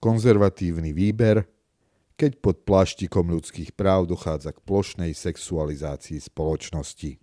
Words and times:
konzervatívny 0.00 0.96
výber, 0.96 1.44
keď 2.16 2.40
pod 2.40 2.56
pláštikom 2.64 3.28
ľudských 3.28 3.76
práv 3.76 4.08
dochádza 4.08 4.56
k 4.56 4.64
plošnej 4.64 5.12
sexualizácii 5.12 6.20
spoločnosti. 6.20 7.20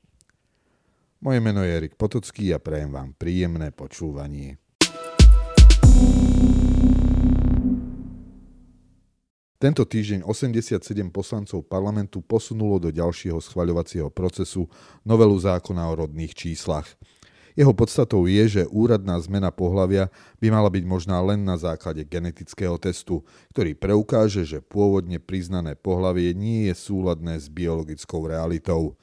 Moje 1.17 1.39
meno 1.41 1.65
je 1.65 1.73
Erik 1.73 1.97
Potocký 1.97 2.53
a 2.53 2.61
prajem 2.61 2.93
vám 2.93 3.17
príjemné 3.17 3.73
počúvanie. 3.73 4.61
Tento 9.57 9.89
týždeň 9.89 10.21
87 10.21 10.85
poslancov 11.09 11.65
parlamentu 11.65 12.21
posunulo 12.21 12.77
do 12.77 12.93
ďalšieho 12.93 13.41
schvaľovacieho 13.41 14.13
procesu 14.13 14.69
novelu 15.01 15.33
zákona 15.33 15.81
o 15.89 16.05
rodných 16.05 16.37
číslach– 16.37 16.85
jeho 17.57 17.73
podstatou 17.73 18.29
je, 18.29 18.61
že 18.61 18.69
úradná 18.69 19.17
zmena 19.17 19.49
pohlavia 19.49 20.13
by 20.37 20.53
mala 20.53 20.69
byť 20.69 20.83
možná 20.85 21.17
len 21.25 21.41
na 21.41 21.57
základe 21.57 22.05
genetického 22.05 22.77
testu, 22.77 23.25
ktorý 23.49 23.73
preukáže, 23.73 24.45
že 24.45 24.61
pôvodne 24.61 25.17
priznané 25.17 25.73
pohlavie 25.73 26.37
nie 26.37 26.69
je 26.69 26.77
súladné 26.77 27.41
s 27.41 27.49
biologickou 27.49 28.29
realitou. 28.29 28.93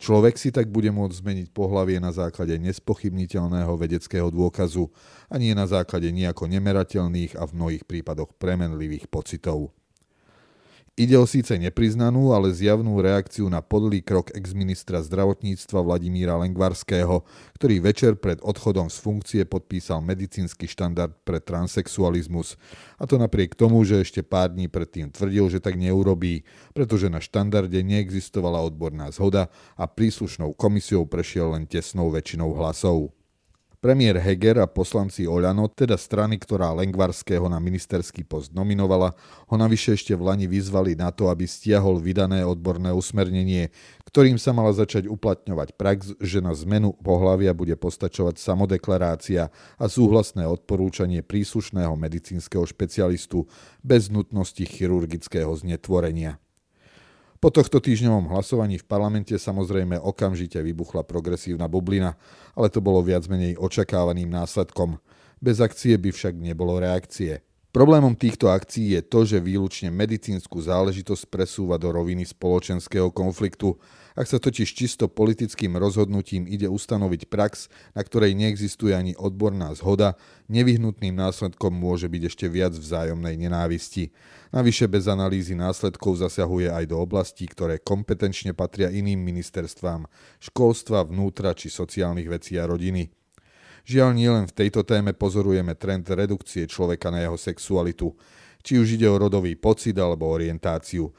Človek 0.00 0.40
si 0.40 0.48
tak 0.48 0.72
bude 0.72 0.88
môcť 0.88 1.20
zmeniť 1.20 1.46
pohlavie 1.52 2.00
na 2.00 2.16
základe 2.16 2.56
nespochybniteľného 2.58 3.76
vedeckého 3.76 4.32
dôkazu 4.32 4.88
a 5.28 5.36
nie 5.36 5.52
na 5.52 5.68
základe 5.68 6.08
nejako 6.08 6.48
nemerateľných 6.48 7.36
a 7.36 7.44
v 7.44 7.54
mnohých 7.54 7.84
prípadoch 7.84 8.32
premenlivých 8.40 9.06
pocitov. 9.12 9.68
Ide 10.92 11.16
o 11.16 11.24
síce 11.24 11.56
nepriznanú, 11.56 12.36
ale 12.36 12.52
zjavnú 12.52 13.00
reakciu 13.00 13.48
na 13.48 13.64
podlý 13.64 14.04
krok 14.04 14.28
exministra 14.36 15.00
zdravotníctva 15.00 15.80
Vladimíra 15.80 16.36
Lengvarského, 16.36 17.24
ktorý 17.56 17.80
večer 17.80 18.20
pred 18.20 18.36
odchodom 18.44 18.92
z 18.92 19.00
funkcie 19.00 19.42
podpísal 19.48 20.04
medicínsky 20.04 20.68
štandard 20.68 21.16
pre 21.24 21.40
transexualizmus. 21.40 22.60
A 23.00 23.08
to 23.08 23.16
napriek 23.16 23.56
tomu, 23.56 23.80
že 23.88 24.04
ešte 24.04 24.20
pár 24.20 24.52
dní 24.52 24.68
predtým 24.68 25.08
tvrdil, 25.08 25.48
že 25.48 25.64
tak 25.64 25.80
neurobí, 25.80 26.44
pretože 26.76 27.08
na 27.08 27.24
štandarde 27.24 27.80
neexistovala 27.80 28.60
odborná 28.60 29.08
zhoda 29.16 29.48
a 29.80 29.88
príslušnou 29.88 30.52
komisiou 30.52 31.08
prešiel 31.08 31.56
len 31.56 31.64
tesnou 31.64 32.12
väčšinou 32.12 32.52
hlasov. 32.52 33.16
Premiér 33.82 34.22
Heger 34.22 34.62
a 34.62 34.70
poslanci 34.70 35.26
Oľano, 35.26 35.66
teda 35.66 35.98
strany, 35.98 36.38
ktorá 36.38 36.70
Lengvarského 36.70 37.50
na 37.50 37.58
ministerský 37.58 38.22
post 38.22 38.54
nominovala, 38.54 39.10
ho 39.50 39.56
navyše 39.58 39.98
ešte 39.98 40.14
v 40.14 40.22
Lani 40.22 40.46
vyzvali 40.46 40.94
na 40.94 41.10
to, 41.10 41.26
aby 41.26 41.50
stiahol 41.50 41.98
vydané 41.98 42.46
odborné 42.46 42.94
usmernenie, 42.94 43.74
ktorým 44.06 44.38
sa 44.38 44.54
mala 44.54 44.70
začať 44.70 45.10
uplatňovať 45.10 45.74
prax, 45.74 46.14
že 46.22 46.38
na 46.38 46.54
zmenu 46.54 46.94
pohlavia 46.94 47.50
bude 47.58 47.74
postačovať 47.74 48.38
samodeklarácia 48.38 49.50
a 49.50 49.84
súhlasné 49.90 50.46
odporúčanie 50.46 51.26
príslušného 51.26 51.98
medicínskeho 51.98 52.62
špecialistu 52.62 53.50
bez 53.82 54.06
nutnosti 54.14 54.62
chirurgického 54.62 55.50
znetvorenia. 55.58 56.41
Po 57.42 57.50
tohto 57.50 57.82
týždňovom 57.82 58.30
hlasovaní 58.30 58.78
v 58.78 58.86
parlamente 58.86 59.34
samozrejme 59.34 59.98
okamžite 59.98 60.62
vybuchla 60.62 61.02
progresívna 61.02 61.66
bublina, 61.66 62.14
ale 62.54 62.70
to 62.70 62.78
bolo 62.78 63.02
viac 63.02 63.26
menej 63.26 63.58
očakávaným 63.58 64.30
následkom. 64.30 65.02
Bez 65.42 65.58
akcie 65.58 65.98
by 65.98 66.14
však 66.14 66.38
nebolo 66.38 66.78
reakcie. 66.78 67.42
Problémom 67.72 68.12
týchto 68.12 68.52
akcií 68.52 68.92
je 68.92 69.00
to, 69.00 69.24
že 69.24 69.40
výlučne 69.40 69.88
medicínsku 69.88 70.60
záležitosť 70.60 71.24
presúva 71.32 71.80
do 71.80 71.88
roviny 71.88 72.28
spoločenského 72.28 73.08
konfliktu. 73.08 73.80
Ak 74.12 74.28
sa 74.28 74.36
totiž 74.36 74.68
čisto 74.76 75.08
politickým 75.08 75.80
rozhodnutím 75.80 76.44
ide 76.44 76.68
ustanoviť 76.68 77.32
prax, 77.32 77.72
na 77.96 78.04
ktorej 78.04 78.36
neexistuje 78.36 78.92
ani 78.92 79.16
odborná 79.16 79.72
zhoda, 79.72 80.20
nevyhnutným 80.52 81.16
následkom 81.16 81.72
môže 81.72 82.12
byť 82.12 82.22
ešte 82.28 82.44
viac 82.52 82.76
vzájomnej 82.76 83.40
nenávisti. 83.40 84.12
Navyše 84.52 84.84
bez 84.92 85.08
analýzy 85.08 85.56
následkov 85.56 86.20
zasahuje 86.20 86.68
aj 86.68 86.92
do 86.92 87.00
oblastí, 87.00 87.48
ktoré 87.48 87.80
kompetenčne 87.80 88.52
patria 88.52 88.92
iným 88.92 89.24
ministerstvám, 89.24 90.04
školstva, 90.44 91.08
vnútra 91.08 91.56
či 91.56 91.72
sociálnych 91.72 92.28
vecí 92.28 92.60
a 92.60 92.68
rodiny. 92.68 93.21
Žiaľ, 93.82 94.10
nielen 94.14 94.44
v 94.46 94.56
tejto 94.56 94.86
téme 94.86 95.10
pozorujeme 95.10 95.74
trend 95.74 96.06
redukcie 96.06 96.70
človeka 96.70 97.10
na 97.10 97.26
jeho 97.26 97.34
sexualitu, 97.34 98.14
či 98.62 98.78
už 98.78 98.94
ide 98.94 99.10
o 99.10 99.18
rodový 99.18 99.58
pocit 99.58 99.98
alebo 99.98 100.30
orientáciu. 100.30 101.10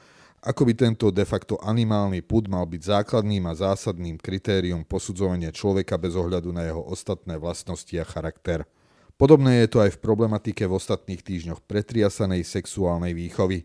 Ako 0.44 0.68
by 0.68 0.76
tento 0.76 1.08
de 1.08 1.24
facto 1.24 1.56
animálny 1.64 2.20
pud 2.20 2.52
mal 2.52 2.68
byť 2.68 2.82
základným 2.84 3.48
a 3.48 3.56
zásadným 3.56 4.20
kritériom 4.20 4.84
posudzovania 4.84 5.56
človeka 5.56 5.96
bez 5.96 6.20
ohľadu 6.20 6.52
na 6.52 6.68
jeho 6.68 6.84
ostatné 6.84 7.40
vlastnosti 7.40 7.96
a 7.96 8.04
charakter. 8.04 8.68
Podobné 9.16 9.64
je 9.64 9.72
to 9.72 9.80
aj 9.80 9.96
v 9.96 10.02
problematike 10.04 10.68
v 10.68 10.76
ostatných 10.76 11.24
týždňoch 11.24 11.64
pretriasanej 11.64 12.44
sexuálnej 12.44 13.16
výchovy. 13.16 13.64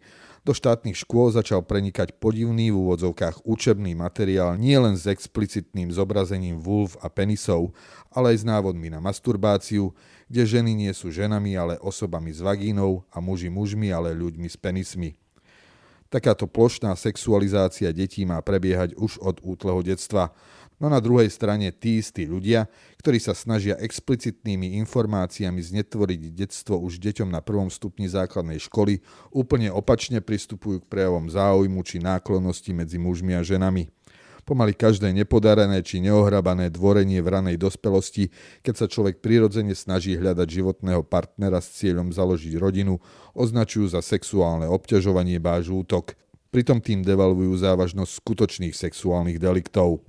Do 0.48 0.56
štátnych 0.56 1.04
škôl 1.04 1.28
začal 1.28 1.60
prenikať 1.60 2.16
podivný 2.16 2.72
v 2.72 2.81
úvodzovkách 2.81 3.44
učebný 3.44 3.92
materiál 3.92 4.56
nielen 4.56 4.97
s 4.97 5.04
explicitným 5.04 5.92
zobrazením 5.92 6.56
vulv 6.56 6.97
a 7.04 7.12
penisov, 7.12 7.76
ale 8.09 8.32
aj 8.32 8.36
s 8.41 8.44
návodmi 8.48 8.88
na 8.88 8.97
masturbáciu, 8.97 9.92
kde 10.25 10.48
ženy 10.48 10.72
nie 10.72 10.88
sú 10.97 11.12
ženami, 11.12 11.53
ale 11.53 11.75
osobami 11.84 12.32
s 12.32 12.41
vagínou 12.41 13.04
a 13.12 13.20
muži 13.20 13.53
mužmi, 13.53 13.92
ale 13.92 14.16
ľuďmi 14.16 14.48
s 14.48 14.56
penismi. 14.56 15.20
Takáto 16.08 16.48
plošná 16.48 16.97
sexualizácia 16.97 17.92
detí 17.92 18.25
má 18.25 18.41
prebiehať 18.41 18.97
už 18.97 19.20
od 19.20 19.44
útleho 19.44 19.84
detstva, 19.84 20.32
No 20.78 20.87
na 20.87 21.03
druhej 21.03 21.27
strane 21.27 21.75
tí 21.75 21.99
istí 21.99 22.22
ľudia, 22.22 22.71
ktorí 23.03 23.19
sa 23.19 23.34
snažia 23.34 23.75
explicitnými 23.83 24.78
informáciami 24.78 25.59
znetvoriť 25.59 26.21
detstvo 26.39 26.78
už 26.78 27.03
deťom 27.03 27.34
na 27.34 27.43
prvom 27.43 27.66
stupni 27.66 28.06
základnej 28.06 28.62
školy, 28.62 29.03
úplne 29.34 29.75
opačne 29.75 30.22
pristupujú 30.22 30.87
k 30.87 30.91
prejavom 30.91 31.27
záujmu 31.27 31.83
či 31.83 31.99
náklonnosti 31.99 32.71
medzi 32.71 32.94
mužmi 32.94 33.34
a 33.34 33.43
ženami. 33.43 33.91
Pomaly 34.47 34.72
každé 34.72 35.12
nepodarené 35.12 35.84
či 35.84 36.00
neohrabané 36.00 36.72
dvorenie 36.72 37.21
v 37.21 37.28
ranej 37.37 37.61
dospelosti, 37.61 38.33
keď 38.65 38.75
sa 38.81 38.87
človek 38.88 39.21
prirodzene 39.21 39.77
snaží 39.77 40.17
hľadať 40.17 40.49
životného 40.49 41.05
partnera 41.05 41.61
s 41.61 41.77
cieľom 41.77 42.09
založiť 42.15 42.56
rodinu, 42.56 42.97
označujú 43.37 43.93
za 43.93 44.00
sexuálne 44.00 44.65
obťažovanie 44.65 45.37
báž 45.37 45.69
útok. 45.69 46.17
Pritom 46.49 46.81
tým 46.81 47.05
devalvujú 47.05 47.61
závažnosť 47.61 48.09
skutočných 48.25 48.72
sexuálnych 48.72 49.37
deliktov. 49.37 50.00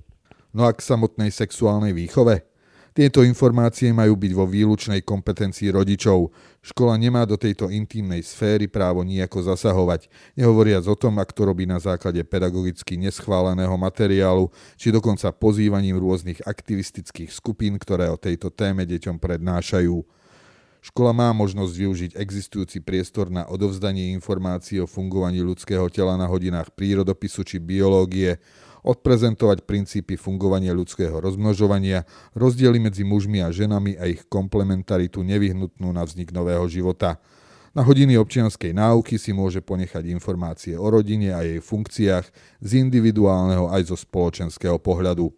No 0.50 0.66
a 0.66 0.74
k 0.74 0.82
samotnej 0.82 1.30
sexuálnej 1.30 1.94
výchove? 1.94 2.50
Tieto 2.90 3.22
informácie 3.22 3.94
majú 3.94 4.18
byť 4.18 4.32
vo 4.34 4.50
výlučnej 4.50 5.06
kompetencii 5.06 5.70
rodičov. 5.70 6.34
Škola 6.58 6.98
nemá 6.98 7.22
do 7.22 7.38
tejto 7.38 7.70
intimnej 7.70 8.18
sféry 8.26 8.66
právo 8.66 9.06
nejako 9.06 9.46
zasahovať, 9.46 10.10
nehovoriac 10.34 10.82
o 10.90 10.98
tom, 10.98 11.22
ak 11.22 11.30
to 11.30 11.46
robí 11.46 11.70
na 11.70 11.78
základe 11.78 12.18
pedagogicky 12.26 12.98
neschváleného 12.98 13.72
materiálu, 13.78 14.50
či 14.74 14.90
dokonca 14.90 15.30
pozývaním 15.30 16.02
rôznych 16.02 16.42
aktivistických 16.42 17.30
skupín, 17.30 17.78
ktoré 17.78 18.10
o 18.10 18.18
tejto 18.18 18.50
téme 18.50 18.82
deťom 18.82 19.22
prednášajú. 19.22 20.02
Škola 20.80 21.14
má 21.14 21.30
možnosť 21.30 21.72
využiť 21.76 22.10
existujúci 22.18 22.82
priestor 22.82 23.30
na 23.30 23.46
odovzdanie 23.46 24.16
informácií 24.16 24.82
o 24.82 24.90
fungovaní 24.90 25.44
ľudského 25.44 25.86
tela 25.92 26.18
na 26.18 26.26
hodinách 26.26 26.74
prírodopisu 26.74 27.46
či 27.46 27.62
biológie, 27.62 28.40
odprezentovať 28.82 29.64
princípy 29.68 30.16
fungovania 30.16 30.72
ľudského 30.72 31.16
rozmnožovania, 31.20 32.08
rozdiely 32.32 32.80
medzi 32.80 33.04
mužmi 33.04 33.44
a 33.44 33.52
ženami 33.52 34.00
a 34.00 34.08
ich 34.08 34.24
komplementaritu 34.26 35.20
nevyhnutnú 35.20 35.92
na 35.92 36.02
vznik 36.04 36.32
nového 36.32 36.64
života. 36.66 37.20
Na 37.70 37.86
hodiny 37.86 38.18
občianskej 38.18 38.74
náuky 38.74 39.14
si 39.14 39.30
môže 39.30 39.62
ponechať 39.62 40.02
informácie 40.10 40.74
o 40.74 40.90
rodine 40.90 41.30
a 41.30 41.46
jej 41.46 41.62
funkciách 41.62 42.26
z 42.58 42.70
individuálneho 42.82 43.70
aj 43.70 43.94
zo 43.94 43.96
spoločenského 43.96 44.80
pohľadu. 44.82 45.30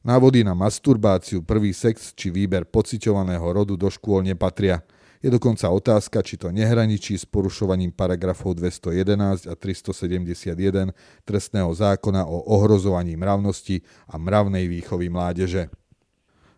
Návody 0.00 0.46
na 0.46 0.56
masturbáciu, 0.56 1.44
prvý 1.44 1.76
sex 1.76 2.16
či 2.16 2.32
výber 2.32 2.64
pociťovaného 2.64 3.44
rodu 3.44 3.74
do 3.74 3.90
škôl 3.90 4.22
nepatria– 4.22 4.80
je 5.20 5.28
dokonca 5.28 5.68
otázka, 5.68 6.24
či 6.24 6.40
to 6.40 6.48
nehraničí 6.48 7.12
s 7.12 7.28
porušovaním 7.28 7.92
paragrafov 7.92 8.56
211 8.56 9.46
a 9.46 9.54
371 9.54 10.96
trestného 11.28 11.70
zákona 11.76 12.24
o 12.24 12.40
ohrozovaní 12.56 13.20
mravnosti 13.20 13.84
a 14.08 14.16
mravnej 14.16 14.64
výchovy 14.64 15.12
mládeže. 15.12 15.68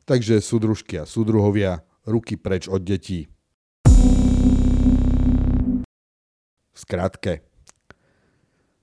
Takže 0.06 0.38
súdružky 0.38 0.98
a 1.02 1.06
súdruhovia, 1.06 1.82
ruky 2.06 2.38
preč 2.38 2.70
od 2.70 2.82
detí. 2.82 3.26
Skratke. 6.74 7.51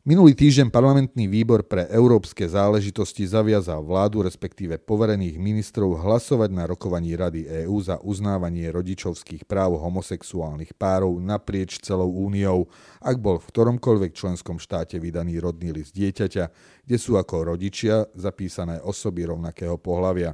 Minulý 0.09 0.33
týždeň 0.33 0.73
parlamentný 0.73 1.29
výbor 1.29 1.61
pre 1.69 1.85
európske 1.85 2.41
záležitosti 2.49 3.29
zaviazal 3.29 3.85
vládu, 3.85 4.25
respektíve 4.25 4.81
poverených 4.81 5.37
ministrov, 5.37 6.01
hlasovať 6.01 6.49
na 6.49 6.65
rokovaní 6.65 7.13
Rady 7.13 7.45
EÚ 7.45 7.77
za 7.77 8.01
uznávanie 8.01 8.73
rodičovských 8.73 9.45
práv 9.45 9.77
homosexuálnych 9.77 10.73
párov 10.73 11.13
naprieč 11.21 11.77
celou 11.85 12.09
úniou, 12.09 12.65
ak 13.05 13.21
bol 13.21 13.37
v 13.37 13.53
ktoromkoľvek 13.53 14.17
členskom 14.17 14.57
štáte 14.57 14.97
vydaný 14.97 15.37
rodný 15.37 15.77
list 15.77 15.93
dieťaťa, 15.93 16.45
kde 16.89 16.97
sú 16.97 17.13
ako 17.21 17.53
rodičia 17.53 18.09
zapísané 18.17 18.81
osoby 18.81 19.29
rovnakého 19.29 19.77
pohľavia. 19.77 20.33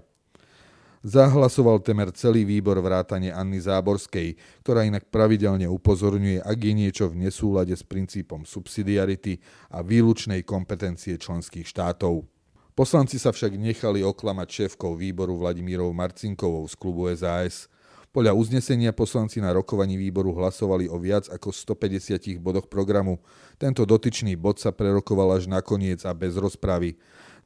Zahlasoval 1.06 1.86
temer 1.86 2.10
celý 2.18 2.50
výbor 2.50 2.81
vrátane 2.81 3.30
Anny 3.30 3.62
Záborskej, 3.62 4.42
ktorá 4.66 4.90
inak 4.90 5.06
pravidelne 5.13 5.69
upozorňuje, 5.69 6.42
ak 6.42 6.57
je 6.57 6.74
niečo 6.74 7.06
v 7.13 7.30
nesúlade 7.30 7.78
s 7.78 7.86
princípom 7.86 8.42
subsidiarity 8.42 9.38
a 9.69 9.86
výlučnej 9.86 10.42
kompetencie 10.42 11.13
členských 11.22 11.69
štátov. 11.69 12.25
Poslanci 12.74 13.22
sa 13.22 13.30
však 13.30 13.54
nechali 13.54 14.02
oklamať 14.02 14.48
šéfkou 14.50 14.98
výboru 14.98 15.38
Vladimírov 15.38 15.94
Marcinkovou 15.94 16.66
z 16.66 16.74
klubu 16.74 17.06
SAS. 17.13 17.69
Podľa 18.10 18.34
uznesenia 18.34 18.90
poslanci 18.90 19.38
na 19.38 19.54
rokovaní 19.54 20.02
výboru 20.02 20.34
hlasovali 20.34 20.90
o 20.90 20.98
viac 20.98 21.30
ako 21.30 21.54
150 21.54 22.42
bodoch 22.42 22.66
programu. 22.66 23.22
Tento 23.62 23.86
dotyčný 23.86 24.34
bod 24.34 24.57
sa 24.57 24.74
prerokoval 24.74 25.38
až 25.38 25.46
nakoniec 25.46 26.02
a 26.02 26.18
bez 26.18 26.34
rozpravy. 26.34 26.98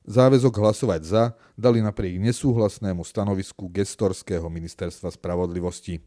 Záväzok 0.08 0.56
hlasovať 0.64 1.02
za 1.04 1.24
dali 1.60 1.84
napriek 1.84 2.24
nesúhlasnému 2.24 3.04
stanovisku 3.04 3.68
gestorského 3.68 4.48
ministerstva 4.48 5.12
spravodlivosti. 5.12 6.00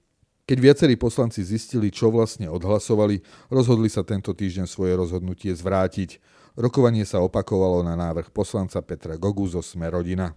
Keď 0.43 0.59
viacerí 0.59 0.95
poslanci 0.99 1.45
zistili, 1.45 1.93
čo 1.93 2.09
vlastne 2.11 2.51
odhlasovali, 2.51 3.21
rozhodli 3.53 3.87
sa 3.93 4.03
tento 4.03 4.35
týždeň 4.35 4.67
svoje 4.67 4.97
rozhodnutie 4.97 5.55
zvrátiť. 5.55 6.19
Rokovanie 6.59 7.07
sa 7.07 7.23
opakovalo 7.23 7.85
na 7.87 7.95
návrh 7.95 8.35
poslanca 8.35 8.83
Petra 8.83 9.15
Gogu 9.21 9.47
zo 9.47 9.63
Sme 9.63 9.87
rodina. 9.93 10.35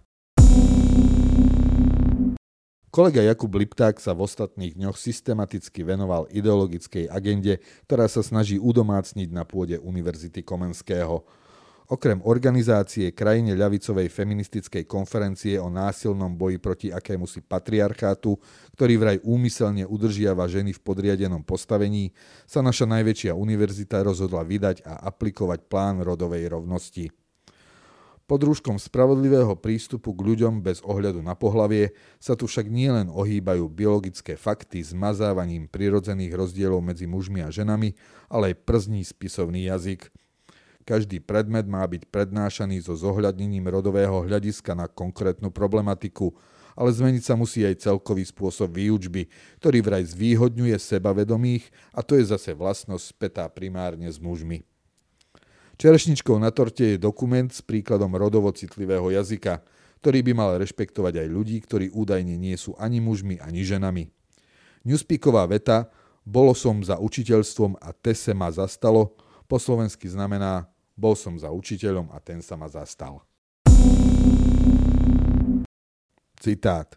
Kolega 2.95 3.19
Jakub 3.19 3.51
Lipták 3.51 3.99
sa 3.99 4.15
v 4.15 4.23
ostatných 4.23 4.79
dňoch 4.79 4.95
systematicky 4.95 5.83
venoval 5.83 6.31
ideologickej 6.31 7.11
agende, 7.11 7.59
ktorá 7.91 8.07
sa 8.07 8.23
snaží 8.23 8.55
udomácniť 8.55 9.35
na 9.35 9.43
pôde 9.43 9.75
Univerzity 9.83 10.47
Komenského. 10.47 11.27
Okrem 11.85 12.17
organizácie 12.25 13.13
krajine 13.13 13.53
ľavicovej 13.53 14.09
feministickej 14.09 14.89
konferencie 14.89 15.61
o 15.61 15.69
násilnom 15.69 16.33
boji 16.33 16.57
proti 16.57 16.87
akémusi 16.89 17.45
patriarchátu, 17.45 18.41
ktorý 18.73 18.93
vraj 18.97 19.17
úmyselne 19.21 19.85
udržiava 19.85 20.49
ženy 20.49 20.73
v 20.73 20.81
podriadenom 20.81 21.45
postavení, 21.45 22.09
sa 22.49 22.65
naša 22.65 22.89
najväčšia 22.89 23.37
univerzita 23.37 24.01
rozhodla 24.01 24.41
vydať 24.41 24.81
a 24.81 25.05
aplikovať 25.13 25.69
plán 25.69 26.01
rodovej 26.01 26.49
rovnosti. 26.49 27.13
Pod 28.25 28.41
rúškom 28.41 28.81
spravodlivého 28.81 29.53
prístupu 29.53 30.09
k 30.17 30.33
ľuďom 30.33 30.65
bez 30.65 30.81
ohľadu 30.81 31.21
na 31.21 31.37
pohlavie 31.37 31.93
sa 32.17 32.33
tu 32.33 32.49
však 32.49 32.65
nielen 32.65 33.13
ohýbajú 33.13 33.69
biologické 33.69 34.33
fakty 34.33 34.81
zmazávaním 34.81 35.69
prirodzených 35.69 36.33
rozdielov 36.33 36.81
medzi 36.81 37.05
mužmi 37.05 37.45
a 37.45 37.53
ženami, 37.53 37.93
ale 38.25 38.57
aj 38.57 38.65
przní 38.65 39.05
spisovný 39.05 39.69
jazyk– 39.69 40.09
každý 40.85 41.17
predmet 41.17 41.65
má 41.65 41.81
byť 41.81 42.07
prednášaný 42.13 42.77
so 42.85 42.93
zohľadnením 42.93 43.65
rodového 43.65 44.21
hľadiska 44.23 44.77
na 44.77 44.85
konkrétnu 44.85 45.49
problematiku, 45.49 46.31
ale 46.77 46.93
zmeniť 46.93 47.23
sa 47.25 47.33
musí 47.33 47.65
aj 47.65 47.89
celkový 47.89 48.21
spôsob 48.21 48.77
výučby, 48.77 49.27
ktorý 49.57 49.81
vraj 49.81 50.05
zvýhodňuje 50.05 50.77
sebavedomých 50.77 51.73
a 51.91 52.05
to 52.05 52.21
je 52.21 52.29
zase 52.29 52.53
vlastnosť 52.53 53.01
spätá 53.01 53.49
primárne 53.49 54.05
s 54.05 54.21
mužmi. 54.21 54.61
Čerešničkou 55.75 56.37
na 56.39 56.53
torte 56.53 56.95
je 56.95 57.01
dokument 57.01 57.51
s 57.51 57.59
príkladom 57.59 58.13
rodovo 58.15 58.53
citlivého 58.53 59.11
jazyka, 59.11 59.59
ktorý 59.99 60.21
by 60.21 60.31
mal 60.37 60.55
rešpektovať 60.61 61.25
aj 61.25 61.27
ľudí, 61.27 61.57
ktorí 61.65 61.91
údajne 61.91 62.37
nie 62.37 62.55
sú 62.55 62.77
ani 62.79 63.01
mužmi, 63.01 63.41
ani 63.41 63.65
ženami. 63.65 64.07
Newspeaková 64.85 65.49
veta 65.49 65.89
Bolo 66.25 66.57
som 66.57 66.81
za 66.81 66.97
učiteľstvom 66.97 67.77
a 67.77 67.93
te 67.93 68.17
se 68.17 68.33
ma 68.33 68.49
zastalo 68.49 69.13
po 69.45 69.61
slovensky 69.61 70.09
znamená 70.09 70.65
bol 70.95 71.13
som 71.13 71.35
za 71.35 71.51
učiteľom 71.51 72.07
a 72.15 72.23
ten 72.23 72.39
sa 72.39 72.55
ma 72.55 72.71
zastal. 72.71 73.19
Citát. 76.39 76.95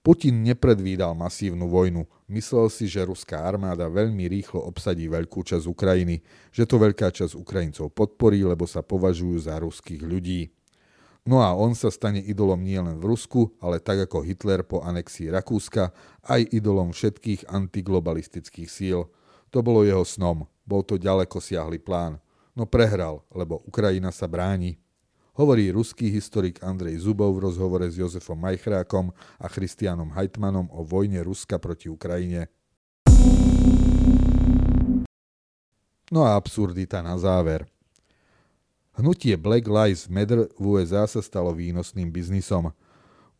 Putin 0.00 0.42
nepredvídal 0.42 1.12
masívnu 1.12 1.68
vojnu. 1.70 2.08
Myslel 2.24 2.72
si, 2.72 2.88
že 2.88 3.04
ruská 3.04 3.44
armáda 3.44 3.84
veľmi 3.86 4.26
rýchlo 4.32 4.64
obsadí 4.64 5.06
veľkú 5.06 5.44
časť 5.44 5.68
Ukrajiny, 5.68 6.24
že 6.50 6.64
to 6.64 6.80
veľká 6.80 7.12
časť 7.12 7.36
Ukrajincov 7.36 7.92
podporí, 7.92 8.40
lebo 8.40 8.64
sa 8.64 8.80
považujú 8.80 9.36
za 9.44 9.60
ruských 9.60 10.00
ľudí. 10.00 10.50
No 11.28 11.44
a 11.44 11.52
on 11.52 11.76
sa 11.76 11.92
stane 11.92 12.24
idolom 12.24 12.64
nielen 12.64 12.96
v 12.96 13.12
Rusku, 13.12 13.52
ale 13.60 13.76
tak 13.76 14.08
ako 14.08 14.24
Hitler 14.24 14.64
po 14.64 14.80
anexii 14.80 15.28
Rakúska, 15.28 15.92
aj 16.24 16.48
idolom 16.48 16.96
všetkých 16.96 17.52
antiglobalistických 17.52 18.72
síl. 18.72 19.04
To 19.52 19.60
bolo 19.60 19.84
jeho 19.84 20.02
snom. 20.02 20.48
Bol 20.64 20.80
to 20.80 20.96
ďaleko 20.96 21.44
siahly 21.44 21.76
plán 21.76 22.24
no 22.54 22.66
prehral, 22.66 23.22
lebo 23.30 23.62
Ukrajina 23.66 24.10
sa 24.14 24.26
bráni. 24.30 24.78
Hovorí 25.38 25.72
ruský 25.72 26.10
historik 26.10 26.60
Andrej 26.60 27.06
Zubov 27.06 27.38
v 27.38 27.48
rozhovore 27.48 27.86
s 27.88 27.96
Jozefom 27.96 28.36
Majchrákom 28.36 29.14
a 29.40 29.46
Christianom 29.48 30.12
Heitmanom 30.12 30.68
o 30.74 30.84
vojne 30.84 31.22
Ruska 31.24 31.56
proti 31.56 31.88
Ukrajine. 31.88 32.50
No 36.10 36.26
a 36.26 36.34
absurdita 36.34 37.00
na 37.06 37.14
záver. 37.14 37.70
Hnutie 38.98 39.38
Black 39.38 39.64
Lives 39.70 40.10
Matter 40.10 40.50
v 40.58 40.64
USA 40.76 41.06
sa 41.06 41.22
stalo 41.22 41.54
výnosným 41.54 42.10
biznisom. 42.10 42.74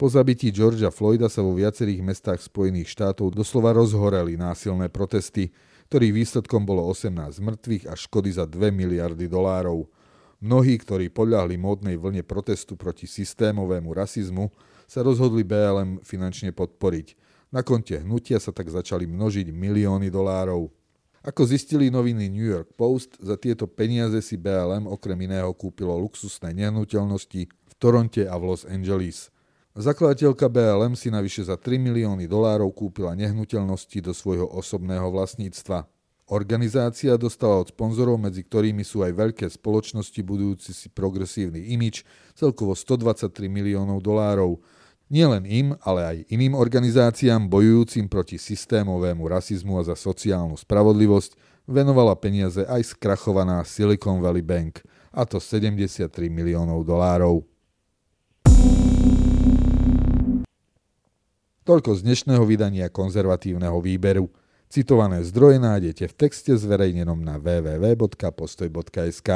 Po 0.00 0.06
zabití 0.08 0.48
Georgia 0.48 0.88
Floyda 0.88 1.28
sa 1.28 1.44
vo 1.44 1.52
viacerých 1.52 2.00
mestách 2.00 2.40
Spojených 2.40 2.88
štátov 2.88 3.36
doslova 3.36 3.76
rozhoreli 3.76 4.38
násilné 4.40 4.88
protesty, 4.88 5.52
ktorých 5.90 6.22
výsledkom 6.22 6.62
bolo 6.62 6.87
18 6.87 7.42
mŕtvych 7.42 7.90
a 7.90 7.98
škody 7.98 8.31
za 8.31 8.46
2 8.46 8.70
miliardy 8.70 9.26
dolárov. 9.26 9.90
Mnohí, 10.38 10.78
ktorí 10.78 11.10
podľahli 11.10 11.58
módnej 11.58 11.98
vlne 11.98 12.22
protestu 12.22 12.78
proti 12.78 13.10
systémovému 13.10 13.90
rasizmu, 13.90 14.54
sa 14.87 15.02
rozhodli 15.02 15.42
BLM 15.42 15.98
finančne 16.06 16.54
podporiť. 16.54 17.19
Na 17.50 17.66
konte 17.66 17.98
hnutia 17.98 18.38
sa 18.38 18.54
tak 18.54 18.70
začali 18.70 19.10
množiť 19.10 19.50
milióny 19.50 20.14
dolárov. 20.14 20.70
Ako 21.26 21.42
zistili 21.42 21.90
noviny 21.90 22.31
New 22.31 22.46
York 22.46 22.78
Post, 22.78 23.19
za 23.19 23.34
tieto 23.34 23.66
peniaze 23.66 24.22
si 24.22 24.38
BLM 24.38 24.86
okrem 24.86 25.19
iného 25.26 25.50
kúpilo 25.58 25.98
luxusné 25.98 26.54
nehnuteľnosti 26.54 27.50
v 27.50 27.72
Toronte 27.82 28.31
a 28.31 28.38
v 28.38 28.46
Los 28.46 28.62
Angeles– 28.62 29.26
Zakladateľka 29.70 30.50
BLM 30.50 30.99
si 30.99 31.14
navyše 31.14 31.46
za 31.46 31.55
3 31.55 31.78
milióny 31.78 32.26
dolárov 32.26 32.75
kúpila 32.75 33.14
nehnuteľnosti 33.14 34.02
do 34.02 34.11
svojho 34.11 34.50
osobného 34.50 35.06
vlastníctva. 35.14 35.87
Organizácia 36.26 37.14
dostala 37.14 37.62
od 37.62 37.70
sponzorov, 37.70 38.19
medzi 38.19 38.43
ktorými 38.43 38.82
sú 38.82 39.06
aj 39.06 39.14
veľké 39.14 39.46
spoločnosti 39.46 40.19
budujúci 40.26 40.75
si 40.75 40.90
progresívny 40.90 41.70
imič, 41.70 42.02
celkovo 42.34 42.75
123 42.75 43.31
miliónov 43.46 44.02
dolárov. 44.02 44.58
Nielen 45.06 45.46
im, 45.46 45.78
ale 45.87 46.00
aj 46.02 46.17
iným 46.34 46.58
organizáciám 46.58 47.46
bojujúcim 47.46 48.10
proti 48.10 48.43
systémovému 48.43 49.22
rasizmu 49.22 49.79
a 49.79 49.86
za 49.86 49.94
sociálnu 49.94 50.58
spravodlivosť 50.58 51.39
venovala 51.70 52.19
peniaze 52.19 52.67
aj 52.67 52.98
skrachovaná 52.98 53.62
Silicon 53.62 54.19
Valley 54.19 54.43
Bank, 54.43 54.82
a 55.15 55.22
to 55.22 55.39
73 55.39 56.10
miliónov 56.27 56.82
dolárov. 56.82 57.46
Toľko 61.70 62.03
z 62.03 62.03
dnešného 62.03 62.43
vydania 62.50 62.91
konzervatívneho 62.91 63.79
výberu. 63.79 64.27
Citované 64.67 65.22
zdroje 65.22 65.62
nájdete 65.62 66.10
v 66.10 66.15
texte 66.19 66.50
zverejnenom 66.58 67.22
na 67.22 67.39
www.postoj.sk. 67.39 69.31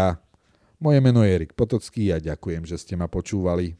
Moje 0.82 0.98
meno 0.98 1.22
je 1.22 1.30
Erik 1.30 1.54
Potocký 1.54 2.10
a 2.10 2.18
ďakujem, 2.18 2.66
že 2.66 2.74
ste 2.74 2.98
ma 2.98 3.06
počúvali. 3.06 3.78